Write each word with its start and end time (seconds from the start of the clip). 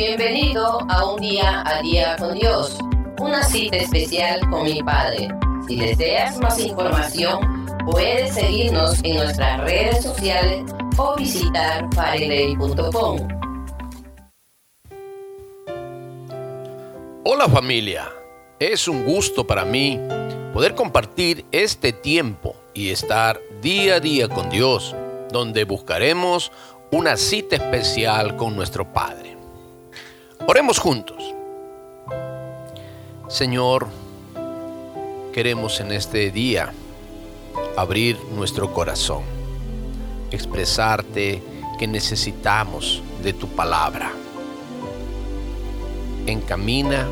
Bienvenido 0.00 0.78
a 0.88 1.12
un 1.12 1.20
día 1.20 1.62
a 1.66 1.82
día 1.82 2.16
con 2.16 2.32
Dios, 2.32 2.78
una 3.18 3.42
cita 3.42 3.76
especial 3.76 4.40
con 4.48 4.64
mi 4.64 4.82
Padre. 4.82 5.28
Si 5.68 5.76
deseas 5.76 6.38
más 6.38 6.58
información, 6.58 7.66
puedes 7.84 8.32
seguirnos 8.32 8.98
en 9.04 9.16
nuestras 9.16 9.60
redes 9.60 10.02
sociales 10.02 10.64
o 10.96 11.16
visitar 11.16 11.86
fareley.com. 11.94 13.28
Hola 17.24 17.46
familia, 17.50 18.08
es 18.58 18.88
un 18.88 19.04
gusto 19.04 19.46
para 19.46 19.66
mí 19.66 20.00
poder 20.54 20.74
compartir 20.74 21.44
este 21.52 21.92
tiempo 21.92 22.56
y 22.72 22.88
estar 22.88 23.38
día 23.60 23.96
a 23.96 24.00
día 24.00 24.30
con 24.30 24.48
Dios, 24.48 24.96
donde 25.30 25.64
buscaremos 25.64 26.52
una 26.90 27.18
cita 27.18 27.56
especial 27.56 28.36
con 28.36 28.56
nuestro 28.56 28.90
Padre. 28.90 29.39
Oremos 30.52 30.80
juntos. 30.80 31.32
Señor, 33.28 33.86
queremos 35.32 35.78
en 35.78 35.92
este 35.92 36.32
día 36.32 36.72
abrir 37.76 38.18
nuestro 38.34 38.74
corazón, 38.74 39.22
expresarte 40.32 41.40
que 41.78 41.86
necesitamos 41.86 43.00
de 43.22 43.32
tu 43.32 43.46
palabra. 43.46 44.10
Encamina 46.26 47.06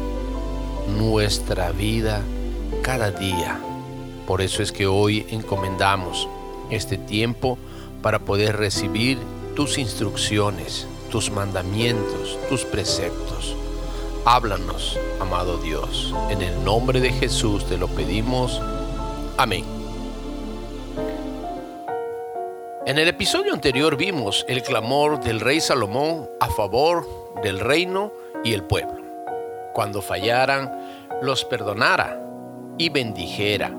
nuestra 0.99 1.71
vida 1.71 2.23
cada 2.83 3.13
día. 3.13 3.61
Por 4.27 4.43
eso 4.43 4.65
es 4.65 4.73
que 4.73 4.89
hoy 4.89 5.29
encomendamos 5.31 6.29
este 6.71 6.99
tiempo 6.99 7.57
para 8.03 8.19
poder 8.19 8.57
recibir 8.57 9.17
tus 9.55 9.79
instrucciones, 9.79 10.89
tus 11.11 11.31
mandamientos, 11.31 12.39
tus 12.49 12.65
preceptos. 12.65 13.57
Háblanos, 14.25 14.99
amado 15.21 15.59
Dios. 15.59 16.15
En 16.31 16.43
el 16.43 16.65
nombre 16.65 17.01
de 17.01 17.13
Jesús 17.13 17.67
te 17.67 17.79
lo 17.79 17.89
pedimos. 17.89 18.61
Amén. 19.37 19.65
En 22.85 22.99
el 22.99 23.09
episodio 23.09 23.53
anterior 23.53 23.97
vimos 23.97 24.45
el 24.49 24.63
clamor 24.63 25.21
del 25.21 25.41
rey 25.41 25.61
Salomón 25.61 26.29
a 26.41 26.49
favor 26.49 27.07
del 27.43 27.61
reino 27.61 28.13
y 28.45 28.53
el 28.53 28.65
pueblo. 28.65 29.03
Cuando 29.75 30.03
fallaran, 30.03 31.07
los 31.23 31.45
perdonara 31.45 32.21
y 32.79 32.89
bendijera 32.89 33.77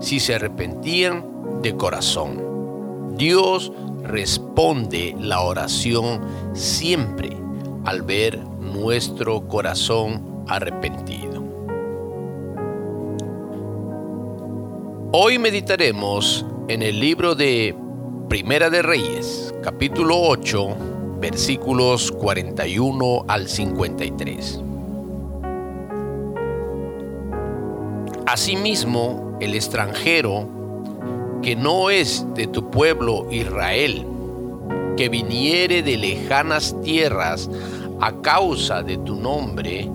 si 0.00 0.20
se 0.20 0.34
arrepentían 0.34 1.60
de 1.62 1.76
corazón. 1.76 3.16
Dios 3.16 3.72
responde 4.10 5.14
la 5.18 5.40
oración 5.40 6.20
siempre 6.52 7.36
al 7.84 8.02
ver 8.02 8.38
nuestro 8.38 9.46
corazón 9.46 10.44
arrepentido. 10.48 11.42
Hoy 15.12 15.38
meditaremos 15.38 16.44
en 16.68 16.82
el 16.82 17.00
libro 17.00 17.34
de 17.34 17.74
Primera 18.28 18.70
de 18.70 18.82
Reyes, 18.82 19.52
capítulo 19.62 20.16
8, 20.20 20.76
versículos 21.20 22.12
41 22.12 23.24
al 23.26 23.48
53. 23.48 24.60
Asimismo, 28.26 29.36
el 29.40 29.54
extranjero 29.54 30.59
que 31.42 31.56
no 31.56 31.90
es 31.90 32.26
de 32.34 32.46
tu 32.46 32.70
pueblo 32.70 33.26
Israel, 33.30 34.06
que 34.96 35.08
viniere 35.08 35.82
de 35.82 35.96
lejanas 35.96 36.76
tierras 36.82 37.48
a 38.00 38.12
causa 38.20 38.82
de 38.82 38.98
tu 38.98 39.16
nombre, 39.16 39.90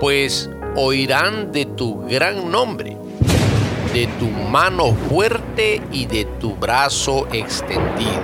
pues 0.00 0.48
oirán 0.76 1.50
de 1.50 1.64
tu 1.64 2.04
gran 2.06 2.50
nombre, 2.50 2.96
de 3.92 4.06
tu 4.18 4.26
mano 4.26 4.94
fuerte 5.08 5.82
y 5.90 6.06
de 6.06 6.24
tu 6.40 6.54
brazo 6.54 7.26
extendido, 7.32 8.22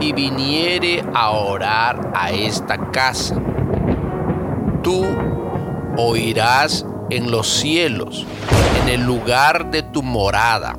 y 0.00 0.12
viniere 0.12 1.02
a 1.14 1.30
orar 1.30 2.12
a 2.14 2.30
esta 2.30 2.90
casa. 2.90 3.40
Tú 4.82 5.06
oirás 5.96 6.84
en 7.16 7.30
los 7.30 7.46
cielos, 7.46 8.26
en 8.82 8.88
el 8.88 9.04
lugar 9.04 9.70
de 9.70 9.82
tu 9.82 10.02
morada, 10.02 10.78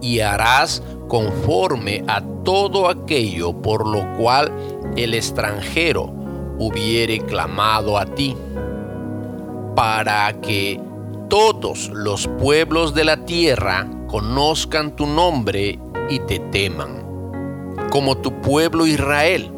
y 0.00 0.20
harás 0.20 0.82
conforme 1.08 2.02
a 2.08 2.22
todo 2.44 2.88
aquello 2.88 3.60
por 3.60 3.86
lo 3.86 4.10
cual 4.16 4.50
el 4.96 5.12
extranjero 5.12 6.12
hubiere 6.58 7.18
clamado 7.20 7.98
a 7.98 8.06
ti, 8.06 8.34
para 9.74 10.32
que 10.40 10.80
todos 11.28 11.90
los 11.90 12.26
pueblos 12.38 12.94
de 12.94 13.04
la 13.04 13.18
tierra 13.26 13.86
conozcan 14.06 14.96
tu 14.96 15.06
nombre 15.06 15.78
y 16.08 16.20
te 16.20 16.38
teman, 16.38 17.02
como 17.90 18.16
tu 18.16 18.40
pueblo 18.40 18.86
Israel, 18.86 19.52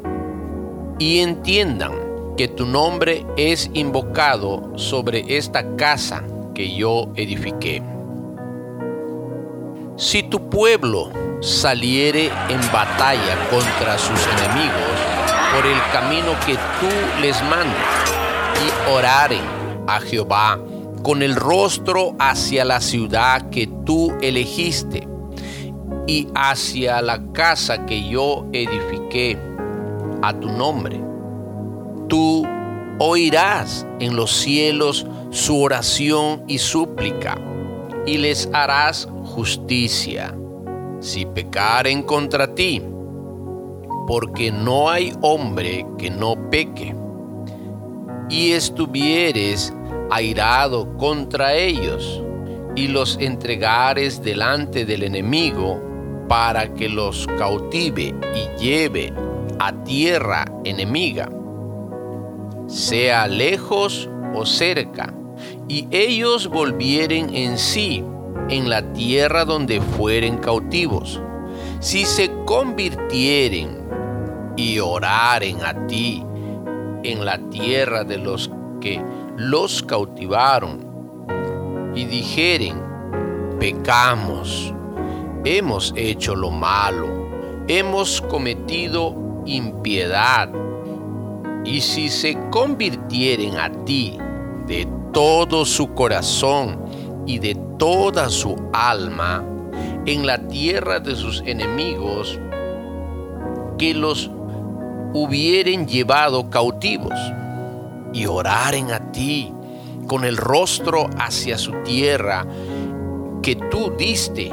y 0.98 1.20
entiendan 1.20 2.07
que 2.38 2.46
tu 2.46 2.64
nombre 2.64 3.26
es 3.36 3.68
invocado 3.74 4.70
sobre 4.78 5.24
esta 5.36 5.74
casa 5.74 6.22
que 6.54 6.72
yo 6.72 7.10
edifiqué. 7.16 7.82
Si 9.96 10.22
tu 10.22 10.48
pueblo 10.48 11.10
saliere 11.40 12.26
en 12.48 12.60
batalla 12.72 13.36
contra 13.50 13.98
sus 13.98 14.24
enemigos 14.28 14.98
por 15.52 15.66
el 15.66 15.78
camino 15.92 16.38
que 16.46 16.54
tú 16.78 17.20
les 17.20 17.42
mandas 17.42 18.14
y 18.64 18.90
orare 18.92 19.40
a 19.88 19.98
Jehová 19.98 20.60
con 21.02 21.24
el 21.24 21.34
rostro 21.34 22.14
hacia 22.20 22.64
la 22.64 22.80
ciudad 22.80 23.50
que 23.50 23.68
tú 23.84 24.16
elegiste 24.22 25.08
y 26.06 26.28
hacia 26.36 27.02
la 27.02 27.20
casa 27.32 27.84
que 27.84 28.08
yo 28.08 28.46
edifiqué 28.52 29.36
a 30.22 30.32
tu 30.32 30.48
nombre, 30.48 31.07
tú 32.08 32.46
oirás 32.98 33.86
en 34.00 34.16
los 34.16 34.32
cielos 34.32 35.06
su 35.30 35.62
oración 35.62 36.42
y 36.48 36.58
súplica, 36.58 37.38
y 38.06 38.18
les 38.18 38.48
harás 38.52 39.08
justicia, 39.24 40.34
si 41.00 41.26
pecaren 41.26 42.02
contra 42.02 42.54
ti, 42.54 42.82
porque 44.06 44.50
no 44.50 44.88
hay 44.88 45.12
hombre 45.20 45.86
que 45.98 46.10
no 46.10 46.34
peque, 46.50 46.94
y 48.30 48.52
estuvieres 48.52 49.72
airado 50.10 50.96
contra 50.96 51.54
ellos, 51.54 52.22
y 52.74 52.88
los 52.88 53.18
entregares 53.20 54.22
delante 54.22 54.84
del 54.84 55.02
enemigo, 55.02 55.80
para 56.28 56.74
que 56.74 56.88
los 56.88 57.26
cautive 57.38 58.14
y 58.34 58.62
lleve 58.62 59.12
a 59.58 59.72
tierra 59.84 60.44
enemiga 60.64 61.30
sea 62.68 63.26
lejos 63.26 64.08
o 64.34 64.46
cerca, 64.46 65.12
y 65.66 65.88
ellos 65.90 66.46
volvieren 66.46 67.34
en 67.34 67.58
sí 67.58 68.04
en 68.48 68.70
la 68.70 68.92
tierra 68.92 69.44
donde 69.44 69.80
fueren 69.80 70.38
cautivos. 70.38 71.20
Si 71.80 72.04
se 72.04 72.30
convirtieren 72.44 73.88
y 74.56 74.78
oraren 74.78 75.64
a 75.64 75.86
ti 75.86 76.24
en 77.02 77.24
la 77.24 77.38
tierra 77.50 78.04
de 78.04 78.18
los 78.18 78.50
que 78.80 79.02
los 79.36 79.82
cautivaron, 79.82 80.88
y 81.94 82.04
dijeren, 82.04 82.80
pecamos, 83.58 84.72
hemos 85.44 85.92
hecho 85.96 86.36
lo 86.36 86.50
malo, 86.50 87.08
hemos 87.66 88.20
cometido 88.22 89.16
impiedad, 89.46 90.48
y 91.68 91.82
si 91.82 92.08
se 92.08 92.34
convirtieren 92.50 93.58
a 93.58 93.70
ti 93.84 94.16
de 94.66 94.88
todo 95.12 95.66
su 95.66 95.92
corazón 95.92 96.82
y 97.26 97.38
de 97.38 97.54
toda 97.78 98.30
su 98.30 98.56
alma 98.72 99.44
en 100.06 100.26
la 100.26 100.38
tierra 100.48 100.98
de 100.98 101.14
sus 101.14 101.42
enemigos, 101.44 102.40
que 103.76 103.92
los 103.92 104.30
hubieren 105.12 105.86
llevado 105.86 106.48
cautivos, 106.48 107.12
y 108.14 108.24
oraren 108.24 108.90
a 108.90 109.12
ti 109.12 109.52
con 110.06 110.24
el 110.24 110.38
rostro 110.38 111.10
hacia 111.18 111.58
su 111.58 111.72
tierra 111.84 112.46
que 113.42 113.56
tú 113.70 113.92
diste 113.98 114.50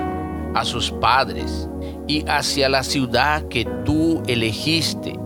a 0.53 0.65
sus 0.65 0.91
padres, 0.91 1.69
y 2.07 2.25
hacia 2.27 2.67
la 2.67 2.83
ciudad 2.83 3.47
que 3.47 3.63
tú 3.85 4.21
elegiste, 4.27 5.17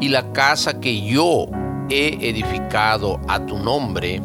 y 0.00 0.08
la 0.08 0.32
casa 0.32 0.80
que 0.80 1.00
yo 1.02 1.46
he 1.90 2.28
edificado 2.28 3.20
a 3.28 3.44
tu 3.44 3.58
nombre, 3.58 4.22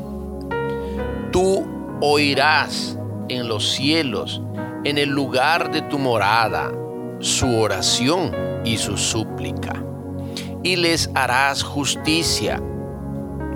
tú 1.31 1.66
oirás 2.02 2.98
en 3.30 3.48
los 3.48 3.72
cielos, 3.72 4.42
en 4.84 4.98
el 4.98 5.10
lugar 5.10 5.72
de 5.72 5.81
tu 5.84 5.98
morada, 5.98 6.72
su 7.20 7.58
oración 7.58 8.31
y 8.66 8.78
su 8.78 8.98
súplica, 8.98 9.84
y 10.62 10.75
les 10.75 11.10
harás 11.16 11.64
justicia 11.64 12.62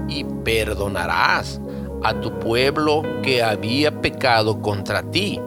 y 0.08 0.24
perdonarás 0.24 1.62
a 2.04 2.14
tu 2.20 2.40
pueblo 2.40 3.04
que 3.22 3.44
había 3.44 4.02
pecado 4.02 4.62
contra 4.62 5.04
ti. 5.04 5.40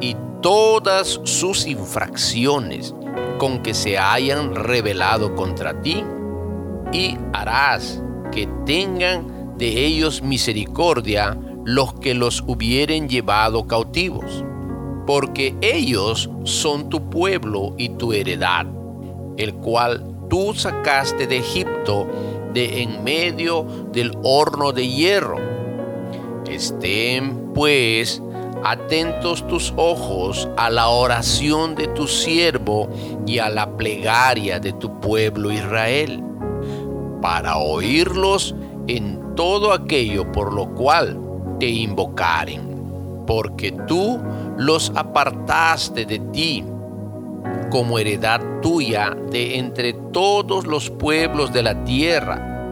Y 0.00 0.16
todas 0.40 1.20
sus 1.24 1.66
infracciones 1.66 2.94
con 3.40 3.62
que 3.62 3.72
se 3.72 3.96
hayan 3.96 4.54
rebelado 4.54 5.34
contra 5.34 5.80
ti 5.80 6.04
y 6.92 7.16
harás 7.32 8.02
que 8.30 8.46
tengan 8.66 9.56
de 9.56 9.86
ellos 9.86 10.20
misericordia 10.20 11.38
los 11.64 11.94
que 11.94 12.12
los 12.12 12.44
hubieren 12.46 13.08
llevado 13.08 13.66
cautivos, 13.66 14.44
porque 15.06 15.54
ellos 15.62 16.28
son 16.44 16.90
tu 16.90 17.08
pueblo 17.08 17.72
y 17.78 17.88
tu 17.88 18.12
heredad, 18.12 18.66
el 19.38 19.54
cual 19.54 20.04
tú 20.28 20.52
sacaste 20.52 21.26
de 21.26 21.38
Egipto 21.38 22.06
de 22.52 22.82
en 22.82 23.02
medio 23.02 23.64
del 23.90 24.12
horno 24.22 24.72
de 24.72 24.86
hierro. 24.86 25.38
Estén 26.46 27.54
pues 27.54 28.22
atentos 28.64 29.46
tus 29.46 29.72
ojos 29.76 30.48
a 30.56 30.70
la 30.70 30.88
oración 30.88 31.74
de 31.74 31.88
tu 31.88 32.06
siervo 32.06 32.88
y 33.26 33.38
a 33.38 33.48
la 33.48 33.76
plegaria 33.76 34.58
de 34.60 34.72
tu 34.72 35.00
pueblo 35.00 35.50
Israel, 35.50 36.22
para 37.22 37.56
oírlos 37.58 38.54
en 38.86 39.34
todo 39.34 39.72
aquello 39.72 40.30
por 40.32 40.52
lo 40.52 40.66
cual 40.74 41.18
te 41.58 41.68
invocaren, 41.68 43.24
porque 43.26 43.72
tú 43.86 44.20
los 44.56 44.92
apartaste 44.94 46.04
de 46.04 46.18
ti 46.18 46.64
como 47.70 47.98
heredad 47.98 48.40
tuya 48.60 49.16
de 49.30 49.58
entre 49.58 49.92
todos 49.92 50.66
los 50.66 50.90
pueblos 50.90 51.52
de 51.52 51.62
la 51.62 51.84
tierra, 51.84 52.68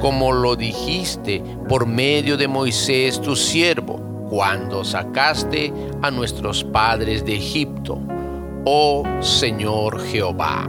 como 0.00 0.32
lo 0.32 0.56
dijiste 0.56 1.42
por 1.68 1.86
medio 1.86 2.36
de 2.36 2.48
Moisés 2.48 3.20
tu 3.20 3.36
siervo, 3.36 4.09
cuando 4.30 4.84
sacaste 4.84 5.72
a 6.02 6.10
nuestros 6.12 6.62
padres 6.62 7.24
de 7.24 7.34
Egipto, 7.34 7.98
oh 8.64 9.02
Señor 9.20 10.00
Jehová. 10.06 10.68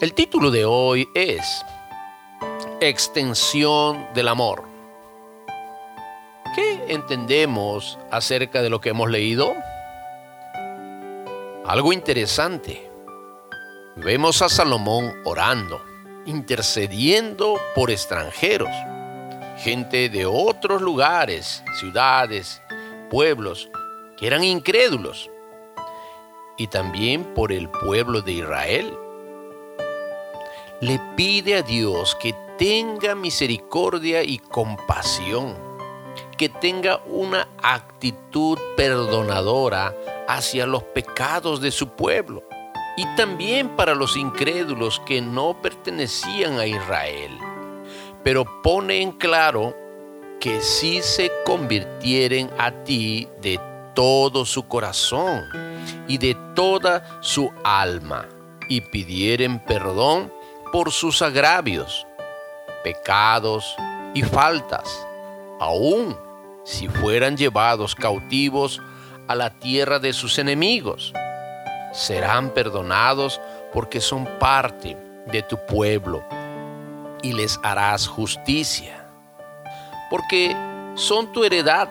El 0.00 0.14
título 0.14 0.52
de 0.52 0.64
hoy 0.64 1.08
es 1.12 1.64
Extensión 2.80 4.06
del 4.14 4.28
Amor. 4.28 4.62
¿Qué 6.54 6.84
entendemos 6.88 7.98
acerca 8.12 8.62
de 8.62 8.70
lo 8.70 8.80
que 8.80 8.90
hemos 8.90 9.10
leído? 9.10 9.54
Algo 11.66 11.92
interesante. 11.92 12.88
Vemos 13.96 14.40
a 14.40 14.48
Salomón 14.48 15.14
orando, 15.24 15.84
intercediendo 16.26 17.60
por 17.74 17.90
extranjeros, 17.90 18.70
gente 19.60 20.08
de 20.08 20.24
otros 20.24 20.80
lugares, 20.80 21.62
ciudades, 21.78 22.62
pueblos, 23.10 23.68
que 24.16 24.26
eran 24.26 24.42
incrédulos, 24.42 25.30
y 26.56 26.66
también 26.66 27.24
por 27.34 27.52
el 27.52 27.68
pueblo 27.68 28.22
de 28.22 28.32
Israel. 28.32 28.96
Le 30.80 30.98
pide 31.14 31.56
a 31.56 31.62
Dios 31.62 32.16
que 32.20 32.34
tenga 32.56 33.14
misericordia 33.14 34.22
y 34.22 34.38
compasión, 34.38 35.54
que 36.38 36.48
tenga 36.48 37.02
una 37.04 37.46
actitud 37.62 38.58
perdonadora 38.78 39.94
hacia 40.26 40.66
los 40.66 40.82
pecados 40.84 41.60
de 41.60 41.70
su 41.70 41.88
pueblo 41.88 42.42
y 42.96 43.04
también 43.14 43.76
para 43.76 43.94
los 43.94 44.16
incrédulos 44.16 45.00
que 45.00 45.20
no 45.20 45.60
pertenecían 45.60 46.58
a 46.58 46.66
Israel. 46.66 47.49
Pero 48.22 48.44
pone 48.62 49.00
en 49.00 49.12
claro 49.12 49.74
que 50.40 50.60
si 50.60 51.02
se 51.02 51.30
convirtieren 51.44 52.50
a 52.58 52.70
ti 52.84 53.28
de 53.40 53.60
todo 53.94 54.44
su 54.44 54.66
corazón 54.66 55.44
y 56.08 56.18
de 56.18 56.36
toda 56.54 57.18
su 57.20 57.52
alma 57.62 58.26
y 58.68 58.80
pidieren 58.80 59.58
perdón 59.60 60.32
por 60.72 60.92
sus 60.92 61.20
agravios, 61.22 62.06
pecados 62.82 63.76
y 64.14 64.22
faltas, 64.22 65.06
aun 65.58 66.16
si 66.64 66.88
fueran 66.88 67.36
llevados 67.36 67.94
cautivos 67.94 68.80
a 69.28 69.34
la 69.34 69.50
tierra 69.50 69.98
de 69.98 70.12
sus 70.12 70.38
enemigos. 70.38 71.12
Serán 71.92 72.50
perdonados 72.50 73.40
porque 73.72 74.00
son 74.00 74.26
parte 74.38 74.96
de 75.26 75.42
tu 75.42 75.58
pueblo 75.66 76.22
y 77.22 77.32
les 77.32 77.58
harás 77.62 78.06
justicia. 78.06 79.06
Porque 80.10 80.56
son 80.94 81.32
tu 81.32 81.44
heredad 81.44 81.88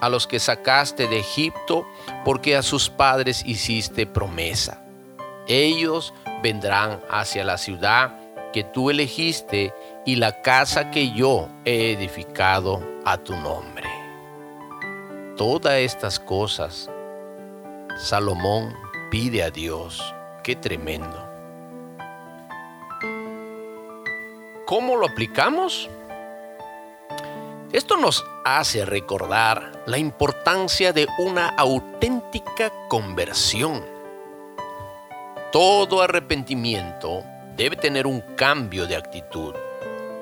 a 0.00 0.08
los 0.08 0.26
que 0.26 0.38
sacaste 0.38 1.06
de 1.06 1.20
Egipto, 1.20 1.86
porque 2.24 2.56
a 2.56 2.62
sus 2.62 2.90
padres 2.90 3.42
hiciste 3.46 4.06
promesa. 4.06 4.82
Ellos 5.46 6.12
vendrán 6.42 7.00
hacia 7.10 7.44
la 7.44 7.58
ciudad 7.58 8.14
que 8.52 8.64
tú 8.64 8.90
elegiste 8.90 9.72
y 10.04 10.16
la 10.16 10.42
casa 10.42 10.90
que 10.90 11.12
yo 11.12 11.48
he 11.64 11.92
edificado 11.92 12.82
a 13.04 13.18
tu 13.18 13.34
nombre. 13.36 13.88
Todas 15.36 15.74
estas 15.74 16.20
cosas 16.20 16.88
Salomón 17.96 18.74
pide 19.10 19.44
a 19.44 19.50
Dios. 19.50 20.14
Qué 20.42 20.56
tremendo. 20.56 21.23
¿Cómo 24.74 24.96
lo 24.96 25.06
aplicamos? 25.06 25.88
Esto 27.70 27.96
nos 27.96 28.24
hace 28.44 28.84
recordar 28.84 29.84
la 29.86 29.98
importancia 29.98 30.92
de 30.92 31.06
una 31.20 31.50
auténtica 31.50 32.72
conversión. 32.88 33.84
Todo 35.52 36.02
arrepentimiento 36.02 37.22
debe 37.56 37.76
tener 37.76 38.04
un 38.08 38.20
cambio 38.34 38.88
de 38.88 38.96
actitud 38.96 39.54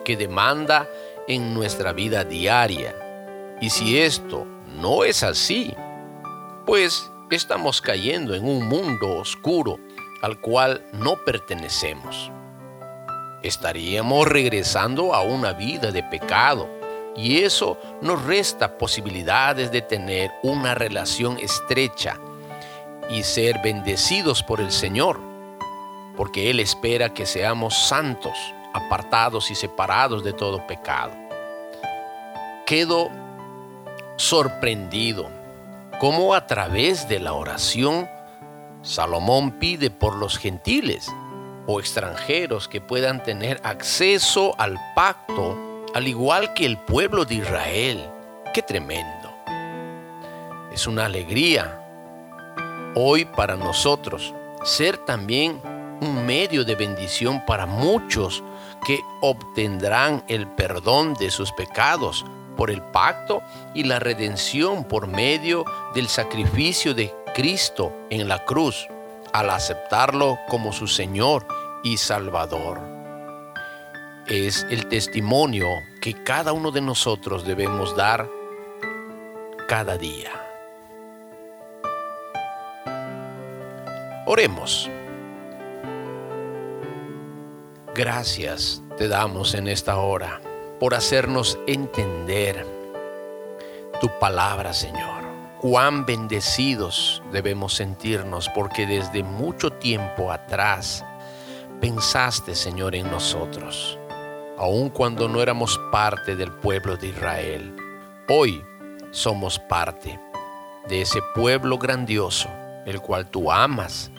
que 0.04 0.18
demanda 0.18 0.86
en 1.26 1.54
nuestra 1.54 1.94
vida 1.94 2.22
diaria. 2.22 2.94
Y 3.58 3.70
si 3.70 3.98
esto 3.98 4.44
no 4.66 5.02
es 5.04 5.22
así, 5.22 5.74
pues 6.66 7.10
estamos 7.30 7.80
cayendo 7.80 8.34
en 8.34 8.44
un 8.44 8.68
mundo 8.68 9.16
oscuro 9.16 9.78
al 10.20 10.42
cual 10.42 10.84
no 10.92 11.16
pertenecemos. 11.24 12.30
Estaríamos 13.42 14.28
regresando 14.28 15.14
a 15.14 15.22
una 15.22 15.52
vida 15.52 15.90
de 15.90 16.02
pecado 16.02 16.68
y 17.16 17.42
eso 17.42 17.76
nos 18.00 18.24
resta 18.24 18.78
posibilidades 18.78 19.70
de 19.72 19.82
tener 19.82 20.30
una 20.42 20.74
relación 20.74 21.38
estrecha 21.38 22.18
y 23.10 23.24
ser 23.24 23.60
bendecidos 23.62 24.42
por 24.42 24.60
el 24.60 24.70
Señor, 24.70 25.20
porque 26.16 26.50
Él 26.50 26.60
espera 26.60 27.12
que 27.12 27.26
seamos 27.26 27.76
santos, 27.76 28.38
apartados 28.72 29.50
y 29.50 29.54
separados 29.54 30.22
de 30.24 30.32
todo 30.32 30.66
pecado. 30.66 31.12
Quedo 32.64 33.10
sorprendido 34.16 35.28
cómo 36.00 36.34
a 36.34 36.46
través 36.46 37.08
de 37.08 37.18
la 37.18 37.34
oración 37.34 38.08
Salomón 38.82 39.52
pide 39.58 39.90
por 39.90 40.16
los 40.16 40.38
gentiles 40.38 41.08
o 41.66 41.80
extranjeros 41.80 42.68
que 42.68 42.80
puedan 42.80 43.22
tener 43.22 43.60
acceso 43.64 44.54
al 44.58 44.78
pacto, 44.94 45.86
al 45.94 46.08
igual 46.08 46.54
que 46.54 46.66
el 46.66 46.78
pueblo 46.78 47.24
de 47.24 47.36
Israel. 47.36 48.10
¡Qué 48.52 48.62
tremendo! 48.62 49.32
Es 50.72 50.86
una 50.86 51.06
alegría 51.06 51.78
hoy 52.94 53.24
para 53.24 53.56
nosotros 53.56 54.34
ser 54.64 54.98
también 54.98 55.60
un 56.00 56.26
medio 56.26 56.64
de 56.64 56.74
bendición 56.74 57.44
para 57.46 57.66
muchos 57.66 58.42
que 58.84 59.00
obtendrán 59.20 60.24
el 60.28 60.46
perdón 60.48 61.14
de 61.14 61.30
sus 61.30 61.52
pecados 61.52 62.24
por 62.56 62.70
el 62.70 62.82
pacto 62.82 63.42
y 63.74 63.84
la 63.84 63.98
redención 63.98 64.84
por 64.84 65.06
medio 65.06 65.64
del 65.94 66.08
sacrificio 66.08 66.94
de 66.94 67.14
Cristo 67.34 67.92
en 68.10 68.28
la 68.28 68.44
cruz, 68.44 68.88
al 69.32 69.50
aceptarlo 69.50 70.38
como 70.48 70.72
su 70.72 70.86
Señor 70.86 71.46
y 71.82 71.96
Salvador. 71.96 72.80
Es 74.26 74.66
el 74.70 74.86
testimonio 74.88 75.68
que 76.00 76.22
cada 76.22 76.52
uno 76.52 76.70
de 76.70 76.80
nosotros 76.80 77.44
debemos 77.44 77.96
dar 77.96 78.28
cada 79.68 79.96
día. 79.96 80.30
Oremos. 84.26 84.88
Gracias 87.94 88.82
te 88.96 89.08
damos 89.08 89.54
en 89.54 89.68
esta 89.68 89.98
hora 89.98 90.40
por 90.78 90.94
hacernos 90.94 91.58
entender 91.66 92.66
tu 94.00 94.08
palabra, 94.18 94.72
Señor. 94.72 95.21
Cuán 95.62 96.04
bendecidos 96.04 97.22
debemos 97.30 97.74
sentirnos 97.74 98.48
porque 98.48 98.84
desde 98.84 99.22
mucho 99.22 99.70
tiempo 99.70 100.32
atrás 100.32 101.04
pensaste, 101.80 102.56
Señor, 102.56 102.96
en 102.96 103.08
nosotros, 103.08 103.96
aun 104.58 104.90
cuando 104.90 105.28
no 105.28 105.40
éramos 105.40 105.80
parte 105.92 106.34
del 106.34 106.50
pueblo 106.50 106.96
de 106.96 107.10
Israel. 107.10 107.76
Hoy 108.28 108.60
somos 109.12 109.60
parte 109.60 110.18
de 110.88 111.02
ese 111.02 111.20
pueblo 111.32 111.78
grandioso, 111.78 112.48
el 112.84 113.00
cual 113.00 113.30
tú 113.30 113.52
amas 113.52 114.10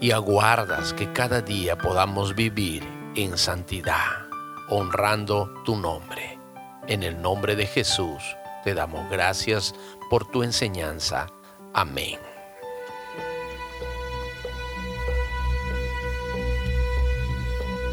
y 0.00 0.12
aguardas 0.12 0.92
que 0.92 1.12
cada 1.12 1.40
día 1.40 1.76
podamos 1.76 2.36
vivir 2.36 2.84
en 3.16 3.36
santidad, 3.36 4.28
honrando 4.68 5.52
tu 5.64 5.74
nombre. 5.74 6.38
En 6.86 7.02
el 7.02 7.20
nombre 7.20 7.56
de 7.56 7.66
Jesús 7.66 8.22
te 8.64 8.74
damos 8.74 9.08
gracias 9.10 9.74
por 10.10 10.26
tu 10.26 10.42
enseñanza. 10.42 11.26
Amén. 11.72 12.18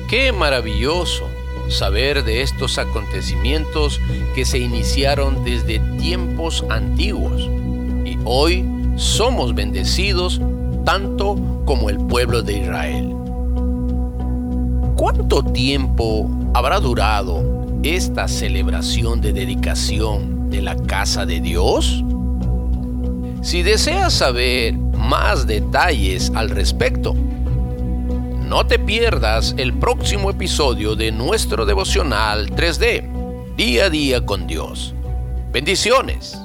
Qué 0.10 0.32
maravilloso 0.32 1.30
saber 1.70 2.24
de 2.24 2.42
estos 2.42 2.78
acontecimientos 2.78 4.00
que 4.36 4.46
se 4.46 4.60
iniciaron 4.60 5.44
desde 5.44 5.80
tiempos 5.98 6.66
antiguos 6.70 7.50
y 8.06 8.18
hoy 8.26 8.66
somos 8.98 9.56
bendecidos 9.56 10.42
tanto 10.86 11.36
como 11.66 11.90
el 11.90 11.98
pueblo 11.98 12.42
de 12.42 12.58
Israel. 12.58 13.16
¿Cuánto 14.98 15.44
tiempo 15.44 16.30
habrá 16.54 16.80
durado 16.80 17.80
esta 17.84 18.28
celebración 18.28 19.22
de 19.22 19.34
dedicación 19.34 20.41
de 20.52 20.62
la 20.62 20.76
casa 20.76 21.26
de 21.26 21.40
Dios? 21.40 22.04
Si 23.42 23.64
deseas 23.64 24.14
saber 24.14 24.78
más 24.78 25.48
detalles 25.48 26.32
al 26.36 26.50
respecto, 26.50 27.16
no 27.16 28.68
te 28.68 28.78
pierdas 28.78 29.56
el 29.58 29.74
próximo 29.74 30.30
episodio 30.30 30.96
de 30.96 31.12
nuestro 31.12 31.66
devocional 31.66 32.52
3D, 32.52 33.56
día 33.56 33.86
a 33.86 33.90
día 33.90 34.26
con 34.26 34.46
Dios. 34.46 34.94
Bendiciones. 35.52 36.38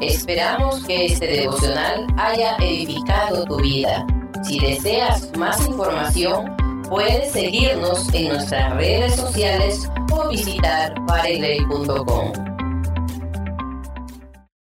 Esperamos 0.00 0.82
que 0.84 1.06
este 1.06 1.26
devocional 1.26 2.06
haya 2.16 2.56
edificado 2.56 3.44
tu 3.44 3.58
vida. 3.58 4.04
Si 4.42 4.58
deseas 4.58 5.30
más 5.36 5.64
información, 5.66 6.56
puedes 6.88 7.32
seguirnos 7.32 8.12
en 8.12 8.28
nuestras 8.28 8.74
redes 8.76 9.14
sociales 9.14 9.88
o 10.10 10.28
visitar 10.28 10.94
paregrey.com. 11.06 12.51